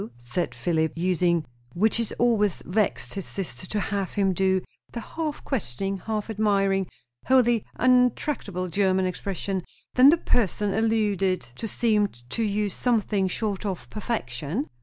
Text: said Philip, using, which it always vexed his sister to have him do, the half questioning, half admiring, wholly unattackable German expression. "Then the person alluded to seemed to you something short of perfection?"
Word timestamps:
said 0.17 0.55
Philip, 0.55 0.93
using, 0.97 1.45
which 1.75 1.99
it 1.99 2.11
always 2.17 2.63
vexed 2.65 3.13
his 3.13 3.27
sister 3.27 3.67
to 3.67 3.79
have 3.79 4.13
him 4.13 4.33
do, 4.33 4.63
the 4.91 4.99
half 4.99 5.43
questioning, 5.43 5.99
half 5.99 6.27
admiring, 6.27 6.87
wholly 7.27 7.65
unattackable 7.77 8.67
German 8.71 9.05
expression. 9.05 9.61
"Then 9.93 10.09
the 10.09 10.17
person 10.17 10.73
alluded 10.73 11.41
to 11.41 11.67
seemed 11.67 12.27
to 12.31 12.41
you 12.41 12.67
something 12.67 13.27
short 13.27 13.63
of 13.63 13.87
perfection?" 13.91 14.71